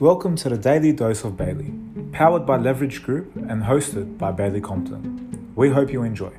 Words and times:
Welcome 0.00 0.36
to 0.36 0.48
the 0.48 0.56
Daily 0.56 0.92
Dose 0.92 1.24
of 1.24 1.36
Bailey, 1.36 1.74
powered 2.12 2.46
by 2.46 2.56
Leverage 2.56 3.02
Group 3.02 3.34
and 3.34 3.64
hosted 3.64 4.16
by 4.16 4.30
Bailey 4.30 4.60
Compton. 4.60 5.52
We 5.56 5.70
hope 5.70 5.92
you 5.92 6.04
enjoy. 6.04 6.30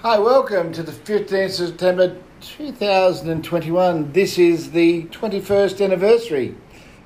Hi, 0.00 0.18
welcome 0.18 0.70
to 0.74 0.82
the 0.82 0.92
15th 0.92 1.52
September 1.52 2.14
2021. 2.42 4.12
This 4.12 4.36
is 4.36 4.72
the 4.72 5.04
21st 5.04 5.82
anniversary 5.82 6.54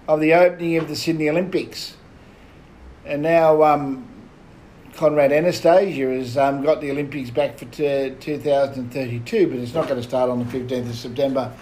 of 0.09 0.19
the 0.19 0.35
opening 0.35 0.79
of 0.79 0.89
the 0.89 0.97
Sydney 0.97 1.29
Olympics. 1.29 1.97
And 3.07 3.23
now 3.23 3.63
um, 3.63 4.10
Conrad 4.95 5.31
Annastacia 5.31 6.17
has 6.19 6.37
um, 6.37 6.63
got 6.63 6.81
the 6.81 6.91
Olympics 6.91 7.31
back 7.31 7.59
for 7.59 7.65
t- 7.67 8.15
2032, 8.21 9.47
but 9.47 9.59
it's 9.59 9.75
not 9.75 9.89
going 9.89 10.01
to 10.01 10.07
start 10.07 10.31
on 10.31 10.39
the 10.39 10.45
15th 10.45 10.91
of 10.91 10.95
September. 10.95 11.53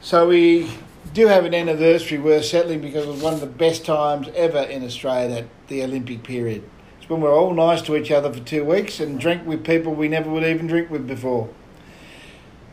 So 0.00 0.28
we 0.28 0.70
do 1.12 1.26
have 1.26 1.44
an 1.44 1.54
anniversary 1.54 2.18
worth 2.18 2.44
settling 2.44 2.80
because 2.80 3.04
it 3.04 3.08
was 3.08 3.22
one 3.22 3.34
of 3.34 3.40
the 3.40 3.46
best 3.46 3.84
times 3.84 4.28
ever 4.34 4.58
in 4.58 4.84
Australia, 4.84 5.28
that 5.28 5.44
the 5.68 5.82
Olympic 5.82 6.22
period. 6.22 6.68
It's 6.98 7.08
when 7.08 7.20
we're 7.20 7.34
all 7.34 7.52
nice 7.52 7.82
to 7.82 7.96
each 7.96 8.10
other 8.10 8.32
for 8.32 8.40
two 8.40 8.64
weeks 8.64 9.00
and 9.00 9.20
drink 9.20 9.46
with 9.46 9.64
people 9.64 9.94
we 9.94 10.08
never 10.08 10.30
would 10.30 10.44
even 10.44 10.66
drink 10.66 10.90
with 10.90 11.06
before. 11.06 11.50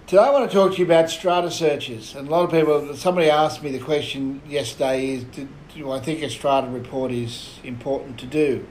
Today 0.08 0.24
I 0.24 0.30
want 0.30 0.50
to 0.50 0.56
talk 0.56 0.74
to 0.74 0.78
you 0.78 0.86
about 0.86 1.10
strata 1.10 1.52
searches. 1.52 2.16
And 2.16 2.28
a 2.28 2.32
lot 2.32 2.44
of 2.44 2.52
people, 2.52 2.96
somebody 2.96 3.30
asked 3.30 3.64
me 3.64 3.72
the 3.72 3.80
question 3.80 4.42
yesterday 4.48 5.10
is, 5.10 5.24
do, 5.26 5.48
do 5.74 5.92
I 5.92 6.00
think 6.00 6.22
a 6.22 6.30
strata 6.30 6.68
report 6.68 7.12
is 7.12 7.60
important 7.64 8.18
to 8.20 8.26
do? 8.26 8.66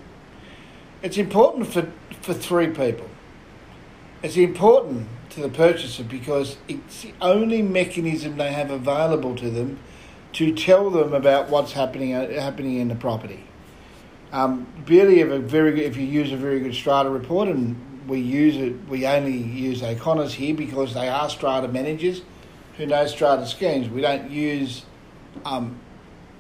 It's 1.02 1.16
important 1.16 1.66
for, 1.66 1.90
for 2.20 2.34
three 2.34 2.68
people. 2.68 3.08
It's 4.22 4.36
important 4.36 5.08
to 5.30 5.40
the 5.40 5.48
purchaser 5.48 6.04
because 6.04 6.58
it's 6.68 7.02
the 7.02 7.14
only 7.22 7.62
mechanism 7.62 8.36
they 8.36 8.52
have 8.52 8.70
available 8.70 9.34
to 9.36 9.48
them 9.48 9.78
to 10.34 10.54
tell 10.54 10.90
them 10.90 11.14
about 11.14 11.48
what's 11.48 11.72
happening 11.72 12.14
uh, 12.14 12.28
happening 12.40 12.76
in 12.76 12.88
the 12.88 12.94
property. 12.94 13.44
Um, 14.32 14.66
beauty 14.84 15.22
a 15.22 15.38
very 15.38 15.72
good, 15.72 15.84
if 15.84 15.96
you 15.96 16.06
use 16.06 16.32
a 16.32 16.36
very 16.36 16.60
good 16.60 16.74
strata 16.74 17.10
report, 17.10 17.48
and 17.48 18.08
we 18.08 18.20
use 18.20 18.56
it, 18.56 18.74
we 18.88 19.06
only 19.06 19.36
use 19.36 19.82
O'Connor's 19.82 20.34
here 20.34 20.54
because 20.54 20.94
they 20.94 21.08
are 21.08 21.28
strata 21.30 21.66
managers 21.66 22.22
who 22.76 22.86
know 22.86 23.06
strata 23.06 23.46
schemes. 23.46 23.88
We 23.88 24.02
don't 24.02 24.30
use 24.30 24.84
um, 25.44 25.80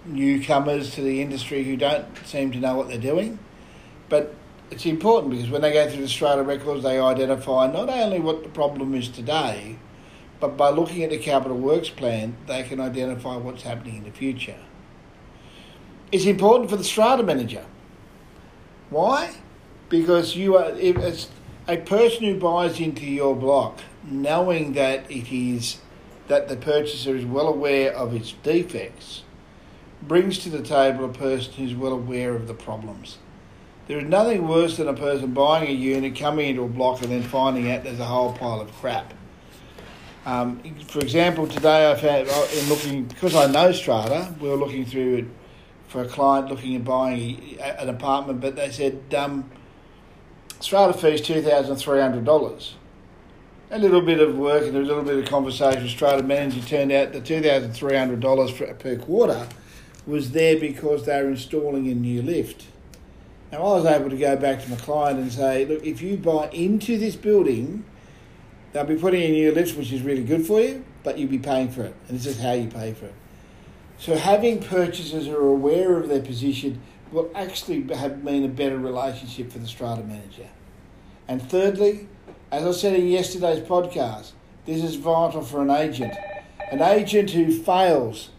newcomers 0.04 0.94
to 0.94 1.00
the 1.00 1.20
industry 1.20 1.64
who 1.64 1.76
don't 1.76 2.06
seem 2.26 2.52
to 2.52 2.58
know 2.58 2.76
what 2.76 2.88
they're 2.88 2.98
doing, 2.98 3.38
but 4.08 4.34
it's 4.70 4.86
important 4.86 5.32
because 5.32 5.50
when 5.50 5.62
they 5.62 5.72
go 5.72 5.88
through 5.88 6.02
the 6.02 6.08
strata 6.08 6.42
records, 6.42 6.82
they 6.82 6.98
identify 7.00 7.70
not 7.70 7.88
only 7.88 8.20
what 8.20 8.44
the 8.44 8.48
problem 8.48 8.94
is 8.94 9.08
today, 9.08 9.76
but 10.38 10.56
by 10.56 10.70
looking 10.70 11.02
at 11.02 11.10
the 11.10 11.18
capital 11.18 11.56
works 11.56 11.90
plan, 11.90 12.36
they 12.46 12.62
can 12.62 12.80
identify 12.80 13.36
what's 13.36 13.62
happening 13.62 13.96
in 13.98 14.04
the 14.04 14.10
future. 14.10 14.58
It's 16.12 16.24
important 16.24 16.70
for 16.70 16.76
the 16.76 16.84
strata 16.84 17.22
manager. 17.22 17.66
Why? 18.90 19.34
Because 19.88 20.36
you 20.36 20.56
are 20.56 20.70
it's 20.76 21.28
a 21.68 21.76
person 21.76 22.24
who 22.24 22.38
buys 22.38 22.80
into 22.80 23.06
your 23.06 23.36
block, 23.36 23.80
knowing 24.04 24.72
that 24.74 25.08
it 25.10 25.32
is 25.32 25.78
that 26.28 26.48
the 26.48 26.56
purchaser 26.56 27.16
is 27.16 27.24
well 27.24 27.48
aware 27.48 27.92
of 27.92 28.14
its 28.14 28.32
defects, 28.44 29.24
brings 30.02 30.38
to 30.38 30.48
the 30.48 30.62
table 30.62 31.04
a 31.04 31.12
person 31.12 31.52
who's 31.54 31.74
well 31.74 31.92
aware 31.92 32.34
of 32.34 32.46
the 32.46 32.54
problems. 32.54 33.18
There 33.90 33.98
is 33.98 34.04
nothing 34.04 34.46
worse 34.46 34.76
than 34.76 34.86
a 34.86 34.94
person 34.94 35.34
buying 35.34 35.68
a 35.68 35.72
unit, 35.72 36.14
coming 36.14 36.50
into 36.50 36.62
a 36.62 36.68
block, 36.68 37.02
and 37.02 37.10
then 37.10 37.24
finding 37.24 37.72
out 37.72 37.82
there's 37.82 37.98
a 37.98 38.04
whole 38.04 38.32
pile 38.32 38.60
of 38.60 38.70
crap. 38.74 39.12
Um, 40.24 40.62
for 40.86 41.00
example, 41.00 41.48
today 41.48 41.90
I 41.90 41.96
found 41.96 42.28
in 42.52 42.68
looking 42.68 43.06
because 43.06 43.34
I 43.34 43.50
know 43.50 43.72
Strata, 43.72 44.32
we 44.40 44.48
were 44.48 44.54
looking 44.54 44.86
through 44.86 45.16
it 45.16 45.24
for 45.88 46.02
a 46.02 46.06
client 46.06 46.50
looking 46.50 46.76
at 46.76 46.84
buying 46.84 47.58
an 47.60 47.88
apartment, 47.88 48.40
but 48.40 48.54
they 48.54 48.70
said 48.70 49.12
um, 49.12 49.50
Strata 50.60 50.96
fees 50.96 51.20
two 51.20 51.42
thousand 51.42 51.74
three 51.74 51.98
hundred 51.98 52.24
dollars. 52.24 52.76
A 53.72 53.78
little 53.80 54.02
bit 54.02 54.20
of 54.20 54.38
work 54.38 54.68
and 54.68 54.76
a 54.76 54.82
little 54.82 55.02
bit 55.02 55.18
of 55.18 55.28
conversation 55.28 55.82
with 55.82 55.90
Strata 55.90 56.22
manager 56.22 56.60
turned 56.60 56.92
out 56.92 57.12
the 57.12 57.20
two 57.20 57.42
thousand 57.42 57.72
three 57.72 57.96
hundred 57.96 58.20
dollars 58.20 58.52
per 58.52 58.96
quarter 58.98 59.48
was 60.06 60.30
there 60.30 60.60
because 60.60 61.06
they 61.06 61.20
were 61.20 61.30
installing 61.30 61.88
a 61.88 61.94
new 61.96 62.22
lift. 62.22 62.66
Now, 63.52 63.58
I 63.58 63.74
was 63.74 63.86
able 63.86 64.10
to 64.10 64.16
go 64.16 64.36
back 64.36 64.62
to 64.62 64.70
my 64.70 64.76
client 64.76 65.18
and 65.18 65.32
say, 65.32 65.64
look, 65.64 65.84
if 65.84 66.00
you 66.00 66.16
buy 66.16 66.48
into 66.50 66.98
this 66.98 67.16
building, 67.16 67.84
they'll 68.72 68.84
be 68.84 68.94
putting 68.94 69.22
in 69.22 69.32
new 69.32 69.52
lifts, 69.52 69.74
which 69.74 69.92
is 69.92 70.02
really 70.02 70.22
good 70.22 70.46
for 70.46 70.60
you, 70.60 70.84
but 71.02 71.18
you'll 71.18 71.30
be 71.30 71.38
paying 71.38 71.68
for 71.68 71.82
it. 71.82 71.94
And 72.08 72.16
this 72.16 72.26
is 72.26 72.40
how 72.40 72.52
you 72.52 72.68
pay 72.68 72.92
for 72.92 73.06
it. 73.06 73.14
So, 73.98 74.16
having 74.16 74.62
purchasers 74.62 75.26
who 75.26 75.36
are 75.36 75.48
aware 75.48 75.96
of 75.98 76.08
their 76.08 76.22
position 76.22 76.80
will 77.10 77.28
actually 77.34 77.82
have 77.92 78.22
mean 78.22 78.44
a 78.44 78.48
better 78.48 78.78
relationship 78.78 79.50
for 79.50 79.58
the 79.58 79.66
strata 79.66 80.02
manager. 80.02 80.48
And 81.26 81.42
thirdly, 81.42 82.08
as 82.52 82.64
I 82.64 82.70
said 82.70 82.94
in 82.94 83.08
yesterday's 83.08 83.60
podcast, 83.60 84.30
this 84.64 84.82
is 84.82 84.94
vital 84.94 85.42
for 85.42 85.60
an 85.60 85.70
agent. 85.70 86.14
An 86.70 86.80
agent 86.80 87.30
who 87.30 87.52
fails 87.52 88.30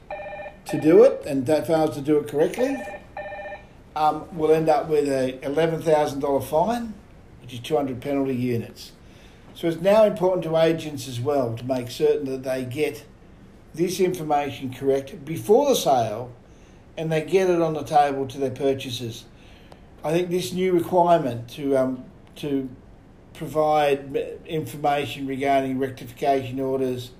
to 0.67 0.79
do 0.79 1.03
it 1.03 1.21
and 1.25 1.45
that 1.47 1.67
fails 1.67 1.95
to 1.95 2.01
do 2.01 2.17
it 2.17 2.29
correctly 2.29 2.77
um, 3.95 4.25
will 4.37 4.51
end 4.51 4.69
up 4.69 4.87
with 4.87 5.07
a 5.07 5.39
$11,000 5.43 6.43
fine, 6.43 6.93
which 7.41 7.53
is 7.53 7.59
200 7.59 8.01
penalty 8.01 8.35
units. 8.35 8.93
So 9.53 9.67
it's 9.67 9.81
now 9.81 10.05
important 10.05 10.43
to 10.45 10.57
agents 10.57 11.07
as 11.07 11.19
well 11.19 11.55
to 11.55 11.65
make 11.65 11.91
certain 11.91 12.25
that 12.25 12.43
they 12.43 12.65
get 12.65 13.05
this 13.73 13.99
information 13.99 14.73
correct 14.73 15.23
before 15.25 15.69
the 15.69 15.75
sale 15.75 16.31
and 16.97 17.11
they 17.11 17.21
get 17.21 17.49
it 17.49 17.61
on 17.61 17.73
the 17.73 17.83
table 17.83 18.27
to 18.27 18.37
their 18.37 18.51
purchasers. 18.51 19.25
I 20.03 20.11
think 20.11 20.29
this 20.29 20.51
new 20.51 20.73
requirement 20.73 21.49
to 21.51 21.77
um, 21.77 22.05
to 22.37 22.69
provide 23.33 24.15
information 24.45 25.27
regarding 25.27 25.79
rectification 25.79 26.59
orders, 26.59 27.11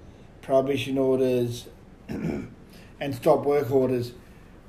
prohibition 0.41 0.97
orders, 0.97 1.67
and 2.07 3.15
stop 3.15 3.45
work 3.45 3.71
orders 3.71 4.13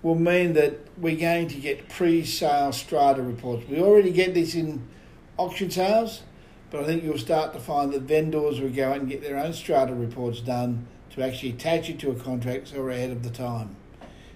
will 0.02 0.16
mean 0.16 0.52
that 0.54 0.78
we're 0.98 1.16
going 1.16 1.48
to 1.48 1.58
get 1.58 1.88
pre-sale 1.88 2.72
strata 2.72 3.22
reports. 3.22 3.68
We 3.68 3.80
already 3.80 4.12
get 4.12 4.34
this 4.34 4.54
in 4.54 4.82
auction 5.36 5.70
sales, 5.70 6.22
but 6.70 6.80
I 6.80 6.84
think 6.84 7.04
you'll 7.04 7.18
start 7.18 7.52
to 7.52 7.60
find 7.60 7.92
that 7.92 8.02
vendors 8.02 8.60
will 8.60 8.70
go 8.70 8.90
out 8.90 8.98
and 8.98 9.08
get 9.08 9.22
their 9.22 9.38
own 9.38 9.52
strata 9.52 9.94
reports 9.94 10.40
done 10.40 10.86
to 11.10 11.22
actually 11.22 11.50
attach 11.50 11.88
it 11.88 11.98
to 12.00 12.10
a 12.10 12.14
contract 12.14 12.68
so 12.68 12.82
we're 12.82 12.90
ahead 12.90 13.10
of 13.10 13.22
the 13.22 13.30
time. 13.30 13.76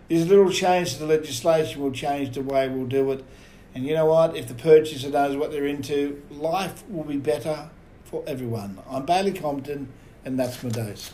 This 0.08 0.28
little 0.28 0.52
change 0.52 0.94
to 0.94 1.00
the 1.00 1.06
legislation 1.06 1.82
will 1.82 1.90
change 1.90 2.34
the 2.34 2.42
way 2.42 2.68
we'll 2.68 2.86
do 2.86 3.10
it. 3.10 3.24
And 3.74 3.84
you 3.84 3.94
know 3.94 4.06
what? 4.06 4.36
If 4.36 4.46
the 4.46 4.54
purchaser 4.54 5.10
knows 5.10 5.36
what 5.36 5.50
they're 5.50 5.66
into, 5.66 6.22
life 6.30 6.88
will 6.88 7.04
be 7.04 7.16
better 7.16 7.70
for 8.04 8.22
everyone. 8.26 8.78
I'm 8.88 9.04
Bailey 9.04 9.32
Compton, 9.32 9.88
and 10.24 10.38
that's 10.38 10.62
my 10.62 10.70
dose. 10.70 11.12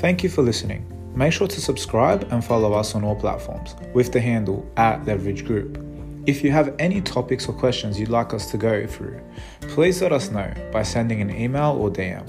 Thank 0.00 0.22
you 0.22 0.30
for 0.30 0.40
listening. 0.40 0.86
Make 1.14 1.34
sure 1.34 1.46
to 1.46 1.60
subscribe 1.60 2.26
and 2.32 2.42
follow 2.42 2.72
us 2.72 2.94
on 2.94 3.04
all 3.04 3.14
platforms 3.14 3.76
with 3.92 4.12
the 4.12 4.20
handle 4.20 4.66
at 4.78 5.04
Leverage 5.04 5.44
Group. 5.44 5.78
If 6.26 6.42
you 6.42 6.50
have 6.52 6.74
any 6.78 7.02
topics 7.02 7.46
or 7.46 7.52
questions 7.52 8.00
you'd 8.00 8.08
like 8.08 8.32
us 8.32 8.50
to 8.52 8.56
go 8.56 8.86
through, 8.86 9.20
please 9.60 10.00
let 10.00 10.10
us 10.10 10.30
know 10.30 10.50
by 10.72 10.84
sending 10.84 11.20
an 11.20 11.30
email 11.30 11.72
or 11.78 11.90
DM. 11.90 12.26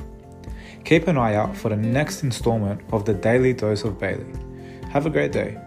Keep 0.83 1.07
an 1.07 1.17
eye 1.17 1.35
out 1.35 1.55
for 1.55 1.69
the 1.69 1.77
next 1.77 2.23
installment 2.23 2.81
of 2.91 3.05
the 3.05 3.13
Daily 3.13 3.53
Dose 3.53 3.85
of 3.85 3.97
Bailey. 3.97 4.33
Have 4.89 5.05
a 5.05 5.09
great 5.09 5.31
day. 5.31 5.57